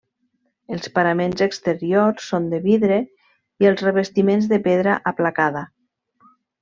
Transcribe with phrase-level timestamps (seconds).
[0.75, 2.97] Els paraments exteriors són de vidre
[3.65, 5.63] i els revestiments de pedra aplacada.